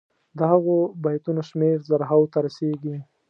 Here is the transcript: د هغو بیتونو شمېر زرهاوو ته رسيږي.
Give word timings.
د 0.37 0.39
هغو 0.51 0.77
بیتونو 1.03 1.41
شمېر 1.49 1.77
زرهاوو 1.89 2.31
ته 2.33 2.37
رسيږي. 2.45 2.97